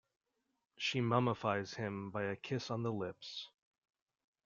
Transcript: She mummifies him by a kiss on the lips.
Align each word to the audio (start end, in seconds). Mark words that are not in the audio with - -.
She 0.77 0.99
mummifies 0.99 1.75
him 1.75 2.09
by 2.09 2.23
a 2.23 2.35
kiss 2.35 2.71
on 2.71 2.81
the 2.81 2.91
lips. 2.91 3.49